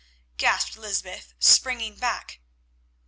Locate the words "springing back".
1.37-2.39